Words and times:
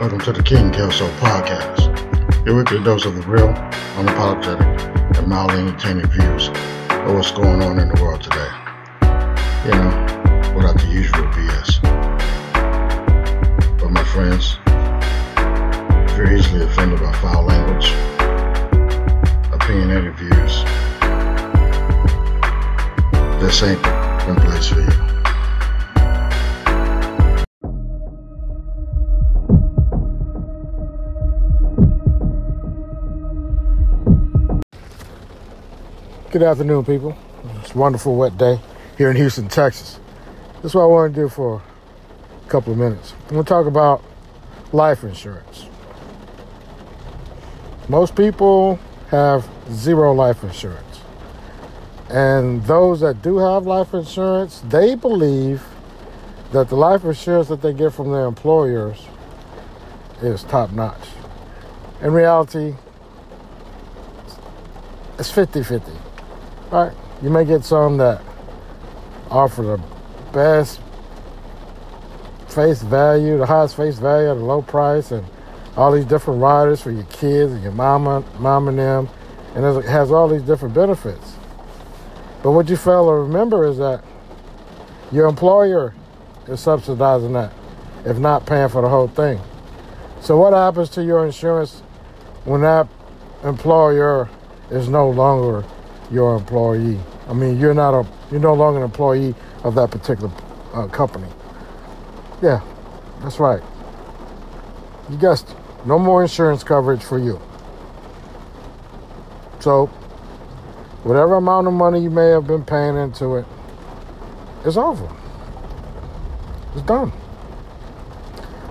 Welcome 0.00 0.18
to 0.22 0.32
the 0.32 0.42
King 0.42 0.72
Kelso 0.72 1.08
Podcast, 1.18 2.44
your 2.44 2.56
weekly 2.56 2.82
dose 2.82 3.04
of 3.04 3.14
the 3.14 3.22
real, 3.30 3.46
unapologetic, 3.94 5.16
and 5.16 5.28
mildly 5.28 5.60
entertaining 5.60 6.08
views 6.08 6.48
of 6.48 7.14
what's 7.14 7.30
going 7.30 7.62
on 7.62 7.78
in 7.78 7.88
the 7.88 8.02
world 8.02 8.20
today. 8.20 8.50
You 9.64 9.70
know, 9.70 10.54
without 10.56 10.80
the 10.80 10.88
usual 10.90 11.22
BS. 11.30 11.80
But 13.78 13.92
my 13.92 14.02
friends, 14.02 14.58
if 16.10 16.18
you're 16.18 16.32
easily 16.32 16.64
offended 16.64 16.98
by 16.98 17.12
foul 17.12 17.44
language, 17.44 17.92
opinionated 19.52 20.16
views, 20.16 20.64
this 23.40 23.62
ain't 23.62 23.80
the 23.80 24.40
place 24.44 24.66
for 24.66 24.80
you. 24.80 25.13
Good 36.34 36.42
afternoon, 36.42 36.84
people. 36.84 37.16
It's 37.60 37.76
a 37.76 37.78
wonderful 37.78 38.16
wet 38.16 38.36
day 38.36 38.58
here 38.98 39.08
in 39.08 39.14
Houston, 39.14 39.46
Texas. 39.46 40.00
That's 40.60 40.74
what 40.74 40.82
I 40.82 40.86
want 40.86 41.14
to 41.14 41.20
do 41.20 41.28
for 41.28 41.62
a 42.44 42.48
couple 42.48 42.72
of 42.72 42.78
minutes. 42.80 43.14
I'm 43.28 43.34
going 43.34 43.44
to 43.44 43.48
talk 43.48 43.66
about 43.66 44.02
life 44.72 45.04
insurance. 45.04 45.66
Most 47.88 48.16
people 48.16 48.80
have 49.10 49.48
zero 49.70 50.12
life 50.12 50.42
insurance. 50.42 51.02
And 52.08 52.64
those 52.64 52.98
that 52.98 53.22
do 53.22 53.38
have 53.38 53.64
life 53.64 53.94
insurance, 53.94 54.60
they 54.68 54.96
believe 54.96 55.62
that 56.50 56.68
the 56.68 56.74
life 56.74 57.04
insurance 57.04 57.46
that 57.46 57.62
they 57.62 57.72
get 57.72 57.92
from 57.92 58.10
their 58.10 58.26
employers 58.26 59.06
is 60.20 60.42
top 60.42 60.72
notch. 60.72 61.06
In 62.02 62.12
reality, 62.12 62.74
it's 65.16 65.30
50 65.30 65.62
50. 65.62 65.92
Right? 66.74 66.92
You 67.22 67.30
may 67.30 67.44
get 67.44 67.64
some 67.64 67.98
that 67.98 68.20
offer 69.30 69.62
the 69.62 69.80
best 70.32 70.80
face 72.48 72.82
value, 72.82 73.38
the 73.38 73.46
highest 73.46 73.76
face 73.76 73.96
value 74.00 74.28
at 74.28 74.36
a 74.36 74.40
low 74.40 74.60
price, 74.60 75.12
and 75.12 75.24
all 75.76 75.92
these 75.92 76.04
different 76.04 76.40
riders 76.40 76.82
for 76.82 76.90
your 76.90 77.04
kids 77.04 77.52
and 77.52 77.62
your 77.62 77.70
mama, 77.70 78.24
mom 78.40 78.66
and 78.66 78.80
them, 78.80 79.08
and 79.54 79.64
it 79.64 79.84
has 79.84 80.10
all 80.10 80.26
these 80.26 80.42
different 80.42 80.74
benefits. 80.74 81.36
But 82.42 82.50
what 82.50 82.68
you 82.68 82.76
fail 82.76 83.06
to 83.06 83.12
remember 83.12 83.64
is 83.66 83.78
that 83.78 84.02
your 85.12 85.28
employer 85.28 85.94
is 86.48 86.58
subsidizing 86.58 87.34
that, 87.34 87.52
if 88.04 88.18
not 88.18 88.46
paying 88.46 88.68
for 88.68 88.82
the 88.82 88.88
whole 88.88 89.06
thing. 89.06 89.40
So 90.20 90.36
what 90.36 90.52
happens 90.52 90.90
to 90.90 91.04
your 91.04 91.24
insurance 91.24 91.82
when 92.44 92.62
that 92.62 92.88
employer 93.44 94.28
is 94.72 94.88
no 94.88 95.08
longer 95.08 95.64
your 96.10 96.36
employee. 96.36 96.98
I 97.28 97.32
mean, 97.32 97.58
you're 97.58 97.74
not 97.74 97.94
a 97.94 98.06
you're 98.30 98.40
no 98.40 98.54
longer 98.54 98.80
an 98.80 98.84
employee 98.84 99.34
of 99.62 99.74
that 99.76 99.90
particular 99.90 100.30
uh, 100.72 100.86
company. 100.88 101.28
Yeah, 102.42 102.60
that's 103.22 103.38
right. 103.38 103.62
You 105.10 105.16
guessed 105.16 105.54
no 105.84 105.98
more 105.98 106.22
insurance 106.22 106.64
coverage 106.64 107.02
for 107.02 107.18
you. 107.18 107.40
So, 109.60 109.86
whatever 111.04 111.36
amount 111.36 111.66
of 111.66 111.72
money 111.72 112.00
you 112.00 112.10
may 112.10 112.28
have 112.28 112.46
been 112.46 112.64
paying 112.64 112.96
into 112.96 113.36
it, 113.36 113.46
it's 114.64 114.76
over. 114.76 115.08
It's 116.74 116.82
done. 116.82 117.12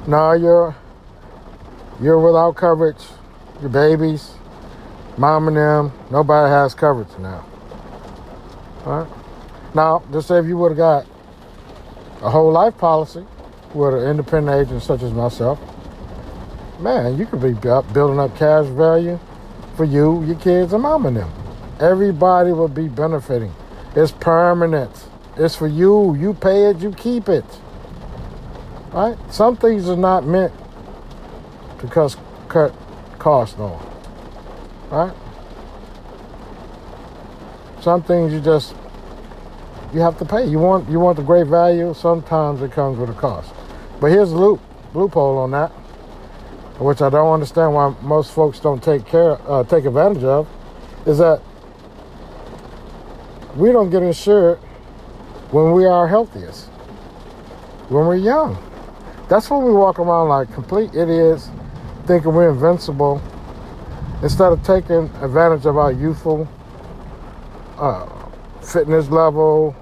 Now 0.07 0.33
you're 0.33 0.75
you're 2.01 2.19
without 2.19 2.55
coverage. 2.55 3.03
Your 3.61 3.69
babies, 3.69 4.31
mom 5.17 5.47
and 5.47 5.57
them, 5.57 5.91
nobody 6.11 6.49
has 6.49 6.73
coverage 6.73 7.07
now. 7.19 7.45
All 8.85 8.99
right? 8.99 9.75
Now, 9.75 10.03
just 10.11 10.27
say 10.27 10.39
if 10.39 10.45
you 10.45 10.57
would 10.57 10.71
have 10.71 10.77
got 10.77 11.05
a 12.21 12.29
whole 12.29 12.51
life 12.51 12.77
policy 12.77 13.25
with 13.73 13.93
an 13.95 14.09
independent 14.09 14.67
agent 14.67 14.83
such 14.83 15.01
as 15.01 15.11
myself, 15.11 15.59
man, 16.79 17.17
you 17.17 17.25
could 17.25 17.41
be 17.41 17.53
building 17.53 18.19
up 18.19 18.35
cash 18.37 18.67
value 18.67 19.19
for 19.75 19.85
you, 19.85 20.23
your 20.25 20.35
kids, 20.35 20.73
and 20.73 20.83
mom 20.83 21.05
and 21.05 21.17
them. 21.17 21.31
Everybody 21.79 22.51
will 22.51 22.67
be 22.67 22.87
benefiting. 22.87 23.53
It's 23.95 24.11
permanent. 24.11 24.91
It's 25.37 25.55
for 25.55 25.67
you. 25.67 26.15
You 26.15 26.33
pay 26.35 26.69
it, 26.69 26.77
you 26.77 26.91
keep 26.91 27.29
it. 27.29 27.45
Right? 28.91 29.17
Some 29.31 29.57
things 29.57 29.89
are 29.89 29.95
not 29.97 30.25
meant 30.25 30.53
to 31.79 31.87
cut 31.87 32.75
costs 33.17 33.59
on. 33.59 33.92
Right? 34.93 35.11
Some 37.81 38.03
things 38.03 38.31
you 38.31 38.39
just 38.39 38.75
you 39.91 40.01
have 40.01 40.19
to 40.19 40.25
pay. 40.25 40.45
You 40.45 40.59
want 40.59 40.87
you 40.87 40.99
want 40.99 41.17
the 41.17 41.23
great 41.23 41.47
value. 41.47 41.95
Sometimes 41.95 42.61
it 42.61 42.71
comes 42.73 42.99
with 42.99 43.09
a 43.09 43.13
cost. 43.13 43.51
But 43.99 44.11
here's 44.11 44.29
the 44.29 44.37
loop 44.37 44.61
loophole 44.93 45.39
on 45.39 45.49
that, 45.49 45.69
which 46.77 47.01
I 47.01 47.09
don't 47.09 47.33
understand 47.33 47.73
why 47.73 47.95
most 48.03 48.33
folks 48.33 48.59
don't 48.59 48.83
take 48.83 49.03
care 49.07 49.39
uh, 49.49 49.63
take 49.63 49.85
advantage 49.85 50.23
of, 50.23 50.47
is 51.07 51.17
that 51.17 51.41
we 53.55 53.71
don't 53.71 53.89
get 53.89 54.03
insured 54.03 54.59
when 55.49 55.71
we 55.71 55.85
are 55.85 56.07
healthiest, 56.07 56.67
when 57.89 58.05
we're 58.05 58.15
young. 58.17 58.63
That's 59.27 59.49
when 59.49 59.63
we 59.63 59.71
walk 59.71 59.97
around 59.97 60.29
like 60.29 60.53
complete 60.53 60.93
idiots, 60.93 61.49
thinking 62.05 62.31
we're 62.31 62.51
invincible 62.51 63.23
instead 64.23 64.53
of 64.53 64.63
taking 64.63 65.09
advantage 65.21 65.65
of 65.65 65.77
our 65.77 65.91
youthful 65.91 66.47
uh, 67.77 68.07
fitness 68.61 69.09
level, 69.09 69.75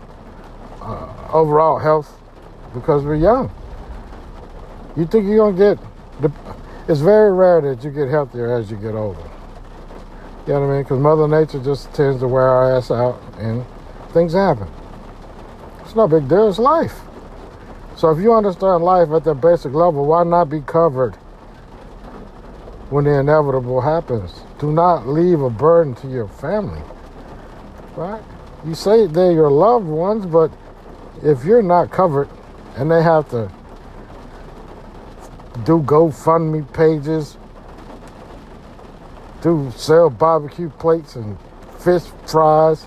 uh, 0.82 1.30
overall 1.32 1.78
health, 1.78 2.20
because 2.74 3.04
we're 3.04 3.16
young. 3.16 3.52
You 4.98 5.06
think 5.06 5.26
you're 5.26 5.38
gonna 5.38 5.76
get 5.76 5.78
the, 6.22 6.32
it's 6.88 7.00
very 7.00 7.32
rare 7.32 7.62
that 7.62 7.84
you 7.84 7.92
get 7.92 8.10
healthier 8.10 8.52
as 8.58 8.72
you 8.72 8.78
get 8.78 8.96
older. 8.96 9.20
You 10.48 10.54
know 10.54 10.62
what 10.62 10.70
I 10.70 10.74
mean? 10.74 10.84
Because 10.84 11.00
Mother 11.00 11.28
Nature 11.28 11.64
just 11.64 11.94
tends 11.94 12.20
to 12.22 12.28
wear 12.28 12.44
our 12.44 12.78
ass 12.78 12.90
out 12.90 13.22
and 13.38 13.64
things 14.12 14.34
happen. 14.34 14.68
It's 15.82 15.96
no 15.96 16.08
big 16.08 16.28
deal, 16.28 16.50
it's 16.50 16.58
life. 16.58 17.00
So 17.96 18.10
if 18.10 18.20
you 18.20 18.34
understand 18.34 18.84
life 18.84 19.10
at 19.12 19.24
the 19.24 19.36
basic 19.36 19.74
level, 19.74 20.08
why 20.08 20.24
not 20.24 20.46
be 20.46 20.62
covered 20.62 21.16
when 22.92 23.06
the 23.06 23.20
inevitable 23.20 23.80
happens. 23.80 24.44
Do 24.60 24.70
not 24.72 25.08
leave 25.08 25.42
a 25.42 25.50
burden 25.50 25.96
to 25.96 26.08
your 26.10 26.28
family. 26.28 26.82
Right? 27.96 28.22
You 28.66 28.76
say 28.76 29.08
they're 29.08 29.32
your 29.32 29.50
loved 29.50 29.88
ones, 29.88 30.26
but 30.26 30.52
if 31.24 31.46
you're 31.46 31.64
not 31.64 31.90
covered 31.90 32.28
and 32.76 32.92
they 32.92 33.02
have 33.02 33.30
to 33.30 33.50
do 35.64 35.80
GoFundMe 35.80 36.72
pages, 36.74 37.38
do 39.42 39.72
sell 39.76 40.10
barbecue 40.10 40.70
plates 40.70 41.16
and 41.16 41.38
fish 41.80 42.04
fries 42.28 42.86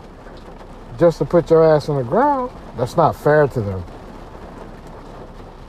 just 0.99 1.19
to 1.19 1.25
put 1.25 1.49
your 1.49 1.65
ass 1.65 1.89
on 1.89 1.97
the 1.97 2.05
ground, 2.05 2.51
that's 2.77 2.97
not 2.97 3.17
fair 3.17 3.49
to 3.49 3.61
them. 3.61 3.83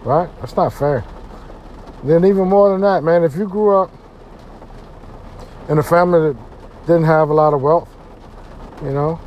Right? 0.04 0.30
That's 0.42 0.58
not 0.58 0.74
fair. 0.74 1.06
Then 2.04 2.26
even 2.26 2.50
more 2.50 2.72
than 2.72 2.82
that, 2.82 3.02
man, 3.04 3.24
if 3.24 3.36
you 3.36 3.48
grew 3.48 3.78
up 3.78 3.90
in 5.70 5.78
a 5.78 5.84
family 5.84 6.34
that 6.34 6.38
didn't 6.86 7.06
have 7.06 7.30
a 7.30 7.34
lot 7.34 7.54
of 7.54 7.62
wealth. 7.62 7.90
You 8.84 8.92
know, 8.92 9.20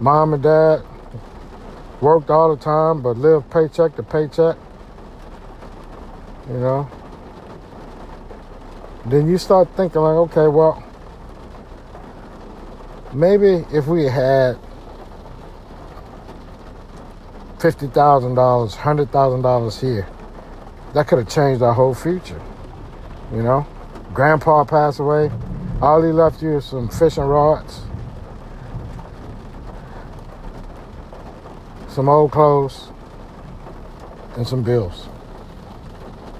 mom 0.00 0.34
and 0.34 0.42
dad 0.42 0.82
worked 2.00 2.28
all 2.30 2.54
the 2.54 2.62
time 2.62 3.02
but 3.02 3.16
lived 3.16 3.50
paycheck 3.50 3.96
to 3.96 4.02
paycheck. 4.02 4.56
You 6.48 6.58
know, 6.58 6.88
then 9.06 9.28
you 9.28 9.38
start 9.38 9.68
thinking 9.76 10.00
like, 10.00 10.16
okay, 10.30 10.48
well, 10.48 10.82
maybe 13.12 13.64
if 13.72 13.86
we 13.86 14.04
had 14.04 14.58
fifty 17.58 17.86
thousand 17.86 18.34
dollars, 18.34 18.74
hundred 18.74 19.10
thousand 19.10 19.42
dollars 19.42 19.80
here, 19.80 20.06
that 20.92 21.08
could 21.08 21.18
have 21.18 21.28
changed 21.28 21.62
our 21.62 21.72
whole 21.72 21.94
future. 21.94 22.40
You 23.32 23.42
know 23.42 23.66
grandpa 24.16 24.64
passed 24.64 24.98
away. 24.98 25.30
All 25.82 26.02
he 26.02 26.10
left 26.10 26.42
you 26.42 26.56
is 26.56 26.64
some 26.64 26.88
fishing 26.88 27.24
rods, 27.24 27.82
some 31.88 32.08
old 32.08 32.32
clothes, 32.32 32.88
and 34.36 34.48
some 34.48 34.62
bills. 34.62 35.06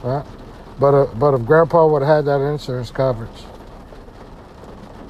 Right? 0.02 0.24
But 0.80 0.94
uh, 0.94 1.06
but 1.16 1.34
if 1.34 1.44
grandpa 1.44 1.86
would 1.86 2.00
have 2.00 2.16
had 2.16 2.24
that 2.24 2.40
insurance 2.40 2.90
coverage, 2.90 3.44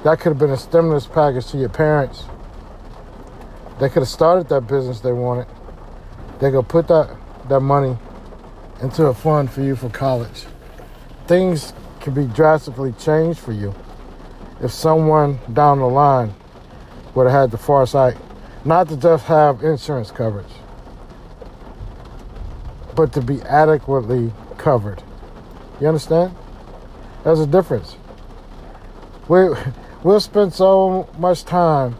that 0.03 0.19
could 0.19 0.31
have 0.31 0.39
been 0.39 0.51
a 0.51 0.57
stimulus 0.57 1.07
package 1.07 1.47
to 1.51 1.57
your 1.57 1.69
parents. 1.69 2.25
They 3.79 3.87
could 3.87 4.01
have 4.01 4.09
started 4.09 4.49
that 4.49 4.67
business 4.67 4.99
they 4.99 5.13
wanted. 5.13 5.47
They 6.41 6.51
could 6.51 6.67
put 6.67 6.89
that 6.89 7.15
that 7.47 7.61
money 7.61 7.97
into 8.81 9.05
a 9.05 9.13
fund 9.13 9.49
for 9.49 9.61
you 9.61 9.77
for 9.77 9.89
college 9.89 10.45
things 11.27 11.73
can 12.07 12.13
be 12.13 12.33
drastically 12.33 12.93
changed 12.93 13.37
for 13.37 13.51
you 13.51 13.75
if 14.61 14.71
someone 14.71 15.37
down 15.51 15.79
the 15.79 15.85
line 15.85 16.33
would 17.13 17.25
have 17.25 17.33
had 17.33 17.51
the 17.51 17.57
foresight 17.57 18.15
not 18.63 18.87
to 18.87 18.95
just 18.95 19.25
have 19.25 19.61
insurance 19.61 20.09
coverage, 20.09 20.53
but 22.95 23.11
to 23.11 23.21
be 23.21 23.41
adequately 23.41 24.31
covered. 24.57 25.03
You 25.81 25.87
understand? 25.87 26.33
There's 27.25 27.41
a 27.41 27.45
difference. 27.45 27.97
We, 29.27 29.49
we'll 30.01 30.21
spend 30.21 30.53
so 30.53 31.09
much 31.17 31.43
time 31.43 31.97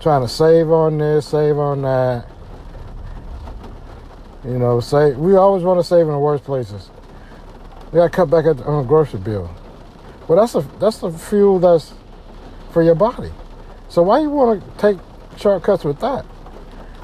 trying 0.00 0.22
to 0.22 0.28
save 0.28 0.68
on 0.68 0.98
this, 0.98 1.28
save 1.28 1.58
on 1.58 1.82
that. 1.82 2.26
You 4.44 4.58
know, 4.58 4.80
say 4.80 5.12
we 5.12 5.36
always 5.36 5.62
want 5.62 5.78
to 5.78 5.84
save 5.84 6.06
in 6.06 6.12
the 6.12 6.18
worst 6.18 6.42
places. 6.42 6.90
We 7.92 7.96
got 7.96 8.04
to 8.04 8.10
cut 8.10 8.30
back 8.30 8.46
on 8.46 8.56
the 8.56 8.82
grocery 8.88 9.20
bill. 9.20 9.54
Well, 10.26 10.40
that's 10.40 10.54
a 10.54 10.60
that's 10.78 10.98
the 10.98 11.10
fuel 11.10 11.58
that's 11.58 11.92
for 12.72 12.82
your 12.82 12.94
body. 12.94 13.30
So 13.88 14.02
why 14.02 14.20
you 14.20 14.30
want 14.30 14.62
to 14.62 14.78
take 14.78 14.98
shortcuts 15.36 15.84
with 15.84 16.00
that? 16.00 16.24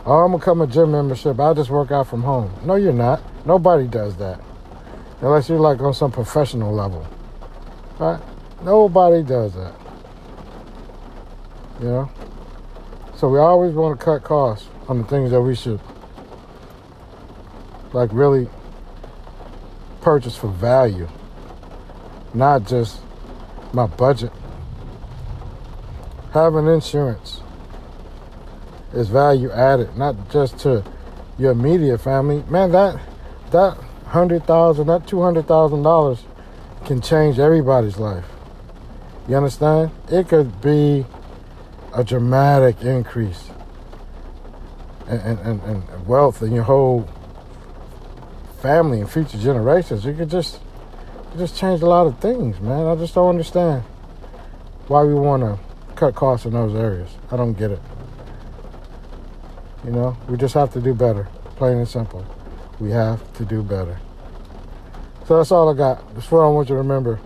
Oh, 0.07 0.25
I'm 0.25 0.33
gonna 0.33 0.43
come 0.43 0.63
a 0.63 0.67
gym 0.67 0.93
membership. 0.93 1.39
I'll 1.39 1.55
just 1.55 1.69
work 1.69 1.91
out 1.91 2.07
from 2.07 2.23
home. 2.23 2.51
No, 2.65 2.77
you're 2.77 2.93
not. 2.93 3.23
Nobody 3.45 3.87
does 3.87 4.17
that 4.17 4.41
unless 5.21 5.49
you're 5.49 5.59
like 5.59 5.81
on 5.81 5.95
some 5.95 6.13
professional 6.13 6.73
level, 6.73 7.07
right? 7.99 8.21
Nobody 8.63 9.23
does 9.23 9.55
that. 9.55 9.75
You 11.81 11.87
know. 11.87 12.11
So 13.17 13.29
we 13.29 13.39
always 13.39 13.75
want 13.75 13.99
to 13.99 14.05
cut 14.05 14.23
costs 14.23 14.69
on 14.89 15.03
the 15.03 15.05
things 15.05 15.31
that 15.31 15.41
we 15.41 15.55
should 15.55 15.81
like 17.93 18.11
really 18.13 18.49
purchase 20.01 20.37
for 20.37 20.49
value, 20.49 21.09
not 22.35 22.67
just 22.67 23.01
my 23.73 23.87
budget. 23.87 24.33
Having 26.33 26.67
insurance 26.67 27.41
is 28.93 29.09
value 29.09 29.51
added, 29.51 29.97
not 29.97 30.31
just 30.31 30.59
to 30.61 30.85
your 31.39 31.53
immediate 31.53 31.99
family. 31.99 32.43
Man, 32.49 32.73
that 32.73 33.01
that 33.51 33.77
hundred 34.07 34.45
thousand, 34.45 34.87
that 34.87 35.07
two 35.07 35.23
hundred 35.23 35.47
thousand 35.47 35.83
dollars 35.83 36.25
can 36.85 37.01
change 37.01 37.39
everybody's 37.39 37.99
life. 37.99 38.25
You 39.29 39.37
understand? 39.37 39.91
It 40.11 40.29
could 40.29 40.61
be 40.61 41.05
a 41.95 42.05
dramatic 42.05 42.83
increase 42.83 43.51
in, 45.09 45.19
in, 45.21 45.61
in 45.61 46.07
wealth 46.07 46.43
in 46.43 46.53
your 46.53 46.65
whole 46.65 47.09
family 48.59 49.01
and 49.01 49.11
future 49.11 49.39
generations. 49.39 50.05
You 50.05 50.15
could 50.15 50.31
just 50.31 50.61
you 51.33 51.39
just 51.39 51.57
change 51.57 51.83
a 51.83 51.87
lot 51.87 52.07
of 52.07 52.19
things, 52.19 52.61
man. 52.61 52.87
I 52.87 52.95
just 52.97 53.15
don't 53.15 53.29
understand 53.29 53.83
why 54.89 55.05
we 55.05 55.15
want 55.15 55.43
to 55.43 55.59
cut 55.95 56.15
costs 56.15 56.47
in 56.47 56.53
those 56.53 56.75
areas. 56.75 57.11
I 57.31 57.37
don't 57.37 57.53
get 57.55 57.71
it. 57.71 57.81
You 59.85 59.93
know, 59.93 60.17
we 60.29 60.37
just 60.37 60.55
have 60.55 60.73
to 60.73 60.81
do 60.81 60.95
better, 60.95 61.29
plain 61.57 61.79
and 61.79 61.89
simple. 61.89 62.25
We 62.81 62.91
have 62.91 63.33
to 63.35 63.45
do 63.45 63.63
better. 63.63 63.99
So 65.27 65.37
that's 65.37 65.53
all 65.53 65.69
I 65.69 65.77
got. 65.77 66.15
That's 66.15 66.31
what 66.31 66.41
I 66.41 66.49
want 66.49 66.69
you 66.69 66.75
to 66.75 66.79
remember. 66.79 67.21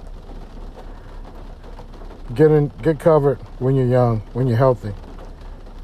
Get 2.34 2.50
in, 2.50 2.72
get 2.82 2.98
covered 2.98 3.38
when 3.58 3.74
you're 3.74 3.86
young, 3.86 4.20
when 4.32 4.48
you're 4.48 4.56
healthy. 4.56 4.92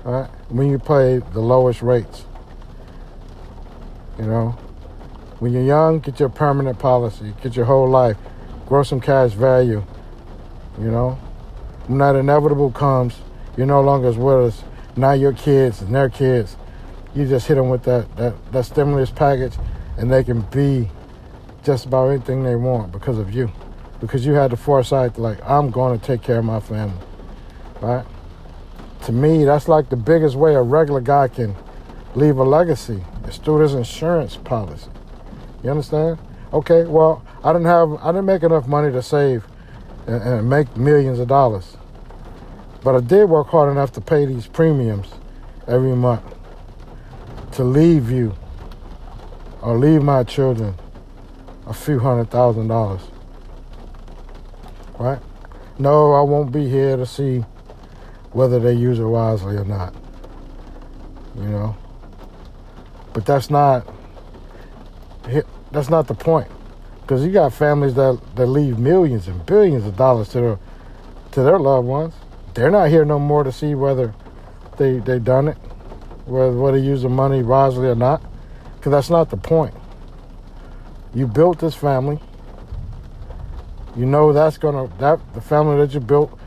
All 0.05 0.12
right? 0.12 0.31
When 0.49 0.71
you 0.71 0.79
pay 0.79 1.19
the 1.19 1.41
lowest 1.41 1.83
rates. 1.83 2.25
You 4.19 4.27
know, 4.27 4.59
when 5.38 5.52
you're 5.52 5.62
young, 5.62 6.00
get 6.00 6.19
your 6.19 6.29
permanent 6.29 6.79
policy, 6.79 7.32
get 7.43 7.55
your 7.55 7.64
whole 7.64 7.88
life, 7.88 8.17
grow 8.67 8.82
some 8.82 9.00
cash 9.00 9.32
value. 9.32 9.85
You 10.81 10.90
know, 10.90 11.12
when 11.87 11.99
that 11.99 12.17
inevitable 12.17 12.70
comes, 12.70 13.14
you're 13.56 13.67
no 13.67 13.81
longer 13.81 14.08
as 14.08 14.17
with 14.17 14.55
us. 14.55 14.64
Now 14.96 15.12
your 15.12 15.32
kids 15.32 15.81
and 15.81 15.94
their 15.94 16.08
kids, 16.08 16.56
you 17.14 17.26
just 17.26 17.46
hit 17.46 17.55
them 17.55 17.69
with 17.69 17.85
that, 17.85 18.14
that, 18.17 18.52
that 18.52 18.64
stimulus 18.64 19.11
package 19.11 19.55
and 19.96 20.11
they 20.11 20.25
can 20.25 20.43
be 20.43 20.90
just 21.64 21.87
about 21.87 22.08
anything 22.08 22.43
they 22.43 22.56
want 22.56 22.93
because 22.93 23.19
of 23.19 23.32
you. 23.32 23.50
Because 24.00 24.25
you 24.25 24.32
had 24.32 24.50
the 24.50 24.56
foresight 24.56 25.14
to 25.14 25.20
like, 25.20 25.38
I'm 25.44 25.70
going 25.70 25.99
to 25.99 26.05
take 26.05 26.23
care 26.23 26.38
of 26.38 26.44
my 26.44 26.61
family. 26.61 26.99
Right? 27.81 28.05
To 29.06 29.12
me, 29.12 29.44
that's 29.44 29.69
like 29.69 29.88
the 29.88 29.96
biggest 29.96 30.37
way 30.37 30.55
a 30.55 30.62
regular 30.62 31.00
guy 31.00 31.29
can 31.29 31.55
leave 32.14 32.38
a 32.38 32.44
legacy 32.44 33.05
is 33.26 33.38
through 33.38 33.61
this 33.61 33.75
insurance 33.75 34.37
policy. 34.37 34.90
You 35.62 35.70
understand? 35.70 36.19
Okay, 36.52 36.84
well, 36.84 37.22
I 37.43 37.52
didn't 37.52 37.66
have, 37.66 37.93
I 38.02 38.06
didn't 38.08 38.26
make 38.26 38.43
enough 38.43 38.66
money 38.66 38.93
to 38.93 39.02
save 39.02 39.44
and, 40.06 40.22
and 40.22 40.50
make 40.50 40.76
millions 40.76 41.19
of 41.19 41.28
dollars. 41.28 41.76
But 42.82 42.94
I 42.94 43.00
did 43.00 43.28
work 43.28 43.49
hard 43.49 43.70
enough 43.70 43.93
to 43.93 44.00
pay 44.00 44.25
these 44.25 44.46
premiums 44.46 45.08
every 45.66 45.94
month 45.94 46.22
to 47.52 47.64
leave 47.64 48.10
you 48.10 48.34
or 49.60 49.76
leave 49.76 50.02
my 50.02 50.22
children 50.22 50.75
a 51.66 51.75
few 51.75 51.99
hundred 51.99 52.31
thousand 52.31 52.69
dollars. 52.69 53.02
Right? 54.99 55.19
No, 55.78 56.12
I 56.12 56.22
won't 56.22 56.52
be 56.52 56.69
here 56.69 56.96
to 56.96 57.04
see 57.04 57.44
whether 58.32 58.58
they 58.58 58.75
use 58.75 58.99
it 58.99 59.04
wisely 59.04 59.56
or 59.56 59.64
not. 59.64 59.94
You 61.37 61.44
know? 61.44 61.76
But 63.12 63.26
that's 63.26 63.50
not 63.50 63.87
that's 65.72 65.90
not 65.90 66.06
the 66.06 66.14
point. 66.14 66.48
Because 67.02 67.25
you 67.25 67.32
got 67.32 67.52
families 67.52 67.94
that, 67.94 68.20
that 68.36 68.46
leave 68.46 68.78
millions 68.78 69.28
and 69.28 69.44
billions 69.46 69.86
of 69.86 69.96
dollars 69.96 70.28
to 70.30 70.40
their 70.40 70.58
to 71.32 71.42
their 71.42 71.58
loved 71.58 71.86
ones. 71.86 72.14
They're 72.54 72.70
not 72.70 72.88
here 72.88 73.04
no 73.04 73.19
more 73.19 73.44
to 73.44 73.52
see 73.52 73.75
whether 73.75 74.14
they 74.76 74.98
they 74.98 75.19
done 75.19 75.48
it, 75.48 75.56
whether 76.26 76.52
whether 76.52 76.78
use 76.78 77.02
the 77.02 77.08
money 77.08 77.42
wisely 77.42 77.88
or 77.88 77.94
not. 77.94 78.22
Because 78.76 78.92
that's 78.92 79.10
not 79.10 79.30
the 79.30 79.36
point. 79.36 79.75
You 81.14 81.26
built 81.26 81.58
this 81.58 81.75
family. 81.75 82.19
You 83.96 84.06
know 84.06 84.32
that's 84.32 84.58
gonna 84.58 84.88
that 84.98 85.19
the 85.34 85.40
family 85.40 85.78
that 85.78 85.94
you 85.94 86.00
built 86.00 86.38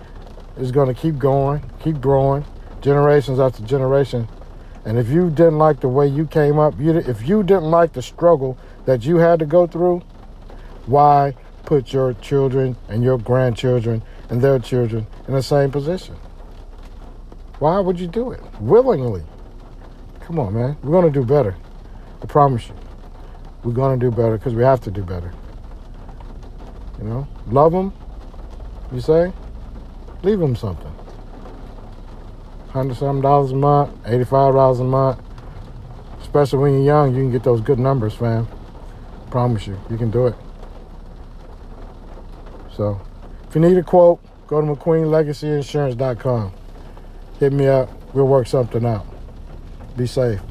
is 0.58 0.72
gonna 0.72 0.94
keep 0.94 1.18
going, 1.18 1.64
keep 1.84 2.00
growing, 2.00 2.46
generations 2.82 3.40
after 3.40 3.64
generation. 3.64 4.28
And 4.86 4.98
if 4.98 5.10
you 5.10 5.30
didn't 5.30 5.58
like 5.58 5.80
the 5.80 5.88
way 5.88 6.08
you 6.08 6.26
came 6.26 6.58
up, 6.60 6.80
you 6.80 6.96
if 6.98 7.28
you 7.28 7.44
didn't 7.44 7.70
like 7.70 7.94
the 7.94 8.02
struggle 8.02 8.58
that 8.86 9.06
you 9.06 9.18
had 9.18 9.40
to 9.40 9.46
go 9.46 9.68
through, 9.68 10.02
why 10.86 11.36
put 11.66 11.94
your 11.94 12.14
children 12.16 12.76
and 12.90 13.04
your 13.04 13.18
grandchildren 13.18 14.02
and 14.30 14.42
their 14.42 14.60
children 14.60 15.08
in 15.28 15.34
the 15.34 15.44
same 15.44 15.72
position? 15.72 16.16
Why 17.60 17.80
would 17.80 18.00
you 18.00 18.08
do 18.08 18.32
it 18.32 18.42
willingly? 18.60 19.24
Come 20.22 20.40
on, 20.40 20.54
man. 20.54 20.78
We're 20.82 20.92
going 20.92 21.12
to 21.12 21.20
do 21.20 21.26
better. 21.26 21.56
I 22.22 22.26
promise 22.26 22.68
you. 22.68 22.76
We're 23.64 23.74
going 23.74 24.00
to 24.00 24.06
do 24.06 24.10
better 24.10 24.38
because 24.38 24.56
we 24.56 24.64
have 24.64 24.82
to 24.82 24.92
do 24.92 25.04
better. 25.04 25.32
You 26.98 27.08
know, 27.08 27.28
love 27.48 27.72
them, 27.72 27.94
you 28.92 29.02
say, 29.02 29.34
leave 30.24 30.40
them 30.40 30.56
something. 30.56 30.92
Hundred 32.70 32.98
something 32.98 33.22
dollars 33.22 33.52
a 33.52 33.56
month, 33.56 33.92
eighty-five 34.06 34.54
dollars 34.54 34.80
a 34.80 34.84
month. 34.84 35.20
Especially 36.22 36.60
when 36.60 36.74
you're 36.74 36.84
young, 36.84 37.16
you 37.16 37.24
can 37.24 37.32
get 37.32 37.44
those 37.44 37.60
good 37.60 37.80
numbers, 37.80 38.14
fam. 38.14 38.48
Promise 39.32 39.68
you, 39.68 39.80
you 39.90 39.98
can 39.98 40.12
do 40.12 40.28
it. 40.28 40.36
So, 42.76 43.02
if 43.48 43.56
you 43.56 43.62
need 43.62 43.78
a 43.78 43.84
quote, 43.84 44.22
go 44.46 44.60
to 44.60 44.68
McQueenLegacyInsurance.com. 44.68 46.54
Hit 47.40 47.54
me 47.54 47.68
up. 47.68 47.90
We'll 48.14 48.28
work 48.28 48.46
something 48.46 48.86
out. 48.86 49.06
Be 49.96 50.06
safe. 50.06 50.42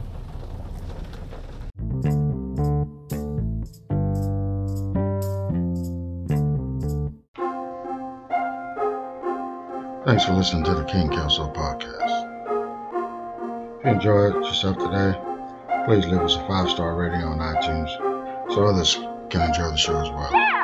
Thanks 10.06 10.24
for 10.24 10.32
listening 10.32 10.64
to 10.64 10.74
the 10.74 10.84
King 10.90 11.10
Kelso 11.10 11.52
podcast. 11.52 12.26
If 13.80 13.84
you 13.84 13.90
enjoyed 13.92 14.34
yourself 14.42 14.78
today, 14.78 15.18
please 15.84 16.06
leave 16.06 16.22
us 16.22 16.36
a 16.36 16.46
five 16.46 16.70
star 16.70 16.96
rating 16.96 17.22
on 17.22 17.38
iTunes 17.38 18.09
so 18.54 18.64
others 18.66 18.98
can 19.28 19.42
enjoy 19.42 19.70
the 19.70 19.76
show 19.76 19.96
as 20.00 20.10
well. 20.10 20.59